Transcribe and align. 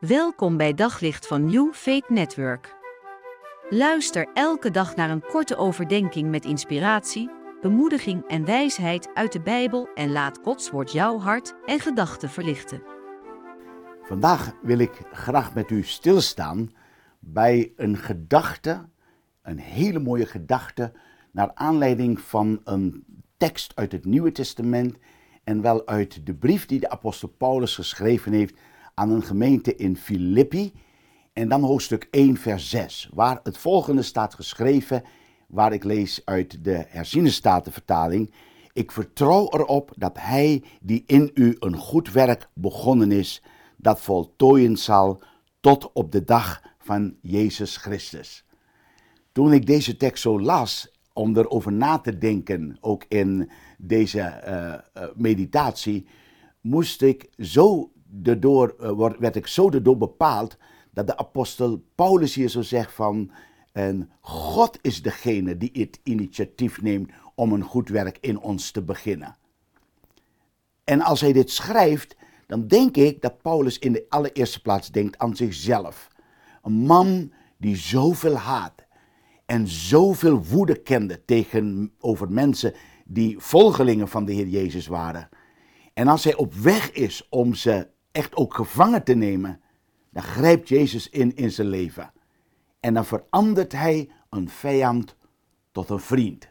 Welkom 0.00 0.56
bij 0.56 0.74
Daglicht 0.74 1.26
van 1.26 1.44
New 1.44 1.72
Faith 1.72 2.08
Network. 2.08 2.76
Luister 3.70 4.28
elke 4.34 4.70
dag 4.70 4.96
naar 4.96 5.10
een 5.10 5.22
korte 5.22 5.56
overdenking 5.56 6.30
met 6.30 6.44
inspiratie, 6.44 7.30
bemoediging 7.60 8.26
en 8.26 8.44
wijsheid 8.44 9.10
uit 9.14 9.32
de 9.32 9.40
Bijbel 9.40 9.88
en 9.94 10.12
laat 10.12 10.38
Gods 10.42 10.70
woord 10.70 10.92
jouw 10.92 11.18
hart 11.18 11.54
en 11.66 11.80
gedachten 11.80 12.30
verlichten. 12.30 12.82
Vandaag 14.02 14.52
wil 14.62 14.78
ik 14.78 15.00
graag 15.12 15.54
met 15.54 15.70
u 15.70 15.82
stilstaan 15.82 16.70
bij 17.18 17.72
een 17.76 17.96
gedachte, 17.96 18.88
een 19.42 19.58
hele 19.58 19.98
mooie 19.98 20.26
gedachte, 20.26 20.92
naar 21.32 21.50
aanleiding 21.54 22.20
van 22.20 22.60
een 22.64 23.04
tekst 23.36 23.72
uit 23.74 23.92
het 23.92 24.04
Nieuwe 24.04 24.32
Testament 24.32 24.96
en 25.44 25.62
wel 25.62 25.86
uit 25.86 26.26
de 26.26 26.34
brief 26.34 26.66
die 26.66 26.80
de 26.80 26.90
apostel 26.90 27.28
Paulus 27.28 27.74
geschreven 27.74 28.32
heeft 28.32 28.58
aan 29.00 29.10
een 29.10 29.22
gemeente 29.22 29.76
in 29.76 29.96
Filippi. 29.96 30.72
En 31.32 31.48
dan 31.48 31.62
hoofdstuk 31.62 32.08
1, 32.10 32.36
vers 32.36 32.70
6, 32.70 33.10
waar 33.14 33.40
het 33.42 33.58
volgende 33.58 34.02
staat 34.02 34.34
geschreven, 34.34 35.02
waar 35.48 35.72
ik 35.72 35.84
lees 35.84 36.22
uit 36.24 36.64
de 36.64 36.84
herziene 36.88 37.30
statenvertaling. 37.30 38.32
Ik 38.72 38.92
vertrouw 38.92 39.48
erop 39.50 39.92
dat 39.96 40.16
hij 40.18 40.64
die 40.80 41.04
in 41.06 41.30
u 41.34 41.56
een 41.58 41.76
goed 41.76 42.12
werk 42.12 42.48
begonnen 42.54 43.12
is, 43.12 43.42
dat 43.76 44.00
voltooien 44.00 44.76
zal 44.76 45.22
tot 45.60 45.92
op 45.92 46.12
de 46.12 46.24
dag 46.24 46.62
van 46.78 47.16
Jezus 47.20 47.76
Christus. 47.76 48.44
Toen 49.32 49.52
ik 49.52 49.66
deze 49.66 49.96
tekst 49.96 50.22
zo 50.22 50.40
las, 50.40 50.92
om 51.12 51.36
erover 51.36 51.72
na 51.72 51.98
te 51.98 52.18
denken, 52.18 52.76
ook 52.80 53.04
in 53.08 53.50
deze 53.78 54.42
uh, 54.96 55.04
meditatie, 55.14 56.06
moest 56.60 57.02
ik 57.02 57.28
zo 57.38 57.90
erdoor, 58.22 58.74
uh, 58.80 59.10
werd 59.18 59.36
ik 59.36 59.46
zo 59.46 59.70
erdoor 59.70 59.98
bepaald 59.98 60.56
dat 60.90 61.06
de 61.06 61.16
apostel 61.16 61.84
Paulus 61.94 62.34
hier 62.34 62.48
zo 62.48 62.62
zegt 62.62 62.92
van, 62.92 63.30
en 63.72 64.10
God 64.20 64.78
is 64.80 65.02
degene 65.02 65.56
die 65.56 65.70
het 65.72 66.00
initiatief 66.02 66.82
neemt 66.82 67.10
om 67.34 67.52
een 67.52 67.62
goed 67.62 67.88
werk 67.88 68.18
in 68.20 68.38
ons 68.38 68.70
te 68.70 68.82
beginnen. 68.82 69.36
En 70.84 71.00
als 71.00 71.20
hij 71.20 71.32
dit 71.32 71.50
schrijft, 71.50 72.16
dan 72.46 72.66
denk 72.66 72.96
ik 72.96 73.22
dat 73.22 73.42
Paulus 73.42 73.78
in 73.78 73.92
de 73.92 74.06
allereerste 74.08 74.62
plaats 74.62 74.90
denkt 74.90 75.18
aan 75.18 75.36
zichzelf. 75.36 76.08
Een 76.62 76.72
man 76.72 77.32
die 77.56 77.76
zoveel 77.76 78.36
haat 78.36 78.86
en 79.46 79.68
zoveel 79.68 80.44
woede 80.44 80.82
kende 80.82 81.24
tegenover 81.24 82.32
mensen 82.32 82.74
die 83.04 83.38
volgelingen 83.38 84.08
van 84.08 84.24
de 84.24 84.32
Heer 84.32 84.46
Jezus 84.46 84.86
waren. 84.86 85.28
En 85.94 86.08
als 86.08 86.24
hij 86.24 86.36
op 86.36 86.54
weg 86.54 86.92
is 86.92 87.26
om 87.28 87.54
ze 87.54 87.88
echt 88.12 88.36
ook 88.36 88.54
gevangen 88.54 89.04
te 89.04 89.14
nemen, 89.14 89.60
dan 90.10 90.22
grijpt 90.22 90.68
Jezus 90.68 91.08
in 91.08 91.36
in 91.36 91.50
zijn 91.50 91.68
leven. 91.68 92.12
En 92.80 92.94
dan 92.94 93.04
verandert 93.04 93.72
hij 93.72 94.10
een 94.30 94.48
vijand 94.48 95.16
tot 95.72 95.90
een 95.90 96.00
vriend. 96.00 96.48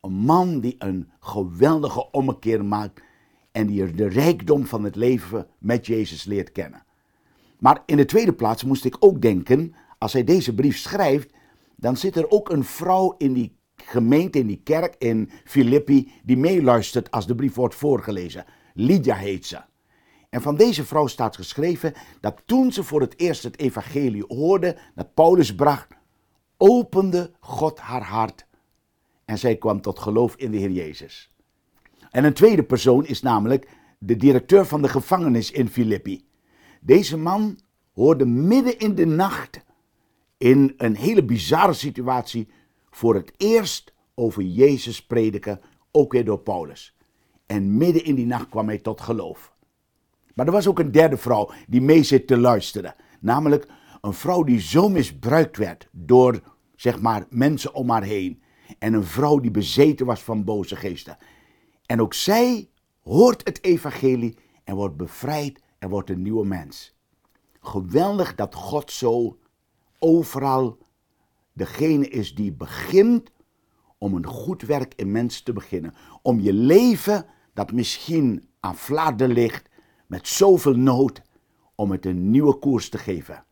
Een 0.00 0.12
man 0.12 0.60
die 0.60 0.74
een 0.78 1.10
geweldige 1.20 2.10
ommekeer 2.10 2.64
maakt 2.64 3.02
en 3.52 3.66
die 3.66 3.94
de 3.94 4.08
rijkdom 4.08 4.66
van 4.66 4.84
het 4.84 4.96
leven 4.96 5.46
met 5.58 5.86
Jezus 5.86 6.24
leert 6.24 6.52
kennen. 6.52 6.84
Maar 7.58 7.82
in 7.86 7.96
de 7.96 8.04
tweede 8.04 8.32
plaats 8.32 8.64
moest 8.64 8.84
ik 8.84 8.96
ook 8.98 9.20
denken, 9.20 9.74
als 9.98 10.12
hij 10.12 10.24
deze 10.24 10.54
brief 10.54 10.78
schrijft, 10.78 11.32
dan 11.76 11.96
zit 11.96 12.16
er 12.16 12.30
ook 12.30 12.50
een 12.50 12.64
vrouw 12.64 13.14
in 13.18 13.32
die 13.32 13.56
gemeente, 13.76 14.38
in 14.38 14.46
die 14.46 14.60
kerk 14.64 14.94
in 14.98 15.30
Filippi, 15.44 16.12
die 16.22 16.36
meeluistert 16.36 17.10
als 17.10 17.26
de 17.26 17.34
brief 17.34 17.54
wordt 17.54 17.74
voorgelezen. 17.74 18.44
Lydia 18.74 19.14
heet 19.14 19.46
ze. 19.46 19.60
En 20.34 20.42
van 20.42 20.56
deze 20.56 20.84
vrouw 20.84 21.06
staat 21.06 21.36
geschreven 21.36 21.92
dat 22.20 22.42
toen 22.44 22.72
ze 22.72 22.82
voor 22.82 23.00
het 23.00 23.18
eerst 23.18 23.42
het 23.42 23.58
evangelie 23.58 24.24
hoorde, 24.28 24.76
dat 24.94 25.14
Paulus 25.14 25.54
bracht, 25.54 25.88
opende 26.56 27.32
God 27.40 27.78
haar 27.78 28.02
hart. 28.02 28.46
En 29.24 29.38
zij 29.38 29.56
kwam 29.56 29.80
tot 29.80 29.98
geloof 29.98 30.36
in 30.36 30.50
de 30.50 30.56
Heer 30.56 30.70
Jezus. 30.70 31.34
En 32.10 32.24
een 32.24 32.32
tweede 32.32 32.62
persoon 32.62 33.06
is 33.06 33.22
namelijk 33.22 33.68
de 33.98 34.16
directeur 34.16 34.66
van 34.66 34.82
de 34.82 34.88
gevangenis 34.88 35.50
in 35.50 35.68
Filippi. 35.68 36.24
Deze 36.80 37.16
man 37.16 37.58
hoorde 37.92 38.26
midden 38.26 38.78
in 38.78 38.94
de 38.94 39.06
nacht, 39.06 39.64
in 40.38 40.74
een 40.76 40.96
hele 40.96 41.24
bizarre 41.24 41.72
situatie, 41.72 42.48
voor 42.90 43.14
het 43.14 43.32
eerst 43.36 43.94
over 44.14 44.42
Jezus 44.42 45.06
prediken, 45.06 45.60
ook 45.90 46.12
weer 46.12 46.24
door 46.24 46.40
Paulus. 46.40 46.96
En 47.46 47.76
midden 47.76 48.04
in 48.04 48.14
die 48.14 48.26
nacht 48.26 48.48
kwam 48.48 48.66
hij 48.66 48.78
tot 48.78 49.00
geloof. 49.00 49.53
Maar 50.34 50.46
er 50.46 50.52
was 50.52 50.66
ook 50.66 50.78
een 50.78 50.92
derde 50.92 51.16
vrouw 51.16 51.50
die 51.68 51.80
mee 51.80 52.02
zit 52.02 52.26
te 52.26 52.38
luisteren. 52.38 52.94
Namelijk 53.20 53.66
een 54.00 54.12
vrouw 54.12 54.42
die 54.42 54.60
zo 54.60 54.88
misbruikt 54.88 55.56
werd 55.56 55.88
door, 55.92 56.40
zeg 56.76 57.00
maar, 57.00 57.26
mensen 57.28 57.74
om 57.74 57.90
haar 57.90 58.02
heen. 58.02 58.42
En 58.78 58.94
een 58.94 59.04
vrouw 59.04 59.38
die 59.38 59.50
bezeten 59.50 60.06
was 60.06 60.22
van 60.22 60.44
boze 60.44 60.76
geesten. 60.76 61.16
En 61.86 62.00
ook 62.00 62.14
zij 62.14 62.68
hoort 63.02 63.46
het 63.46 63.64
evangelie 63.64 64.36
en 64.64 64.74
wordt 64.74 64.96
bevrijd 64.96 65.60
en 65.78 65.88
wordt 65.88 66.10
een 66.10 66.22
nieuwe 66.22 66.46
mens. 66.46 66.96
Geweldig 67.60 68.34
dat 68.34 68.54
God 68.54 68.90
zo 68.90 69.38
overal 69.98 70.78
degene 71.52 72.08
is 72.08 72.34
die 72.34 72.52
begint 72.52 73.30
om 73.98 74.14
een 74.14 74.26
goed 74.26 74.62
werk 74.62 74.92
in 74.96 75.10
mensen 75.10 75.44
te 75.44 75.52
beginnen. 75.52 75.94
Om 76.22 76.40
je 76.40 76.52
leven, 76.52 77.26
dat 77.54 77.72
misschien 77.72 78.48
aan 78.60 78.76
flarden 78.76 79.32
ligt, 79.32 79.68
met 80.14 80.28
zoveel 80.28 80.76
nood, 80.76 81.22
om 81.74 81.90
het 81.90 82.06
een 82.06 82.30
nieuwe 82.30 82.58
koers 82.58 82.88
te 82.88 82.98
geven. 82.98 83.44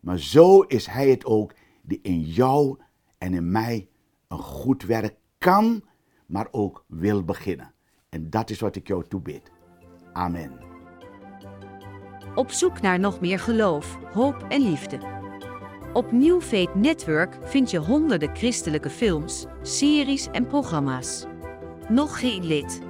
Maar 0.00 0.18
zo 0.18 0.60
is 0.60 0.86
Hij 0.86 1.10
het 1.10 1.24
ook 1.24 1.52
die 1.82 1.98
in 2.02 2.20
jou 2.20 2.78
en 3.18 3.34
in 3.34 3.50
mij 3.50 3.88
een 4.28 4.38
goed 4.38 4.82
werk 4.82 5.14
kan, 5.38 5.82
maar 6.26 6.48
ook 6.50 6.84
wil 6.86 7.24
beginnen. 7.24 7.72
En 8.08 8.30
dat 8.30 8.50
is 8.50 8.60
wat 8.60 8.76
ik 8.76 8.86
jou 8.86 9.04
toebid. 9.08 9.50
Amen. 10.12 10.58
Op 12.34 12.50
zoek 12.50 12.80
naar 12.80 12.98
nog 12.98 13.20
meer 13.20 13.38
geloof, 13.38 13.98
hoop 14.12 14.46
en 14.48 14.62
liefde. 14.62 14.98
Op 15.92 16.12
New 16.12 16.42
Network 16.74 17.38
vind 17.42 17.70
je 17.70 17.78
honderden 17.78 18.36
christelijke 18.36 18.90
films, 18.90 19.46
series 19.62 20.26
en 20.26 20.46
programma's. 20.46 21.24
Nog 21.88 22.20
geen 22.20 22.44
lid? 22.44 22.89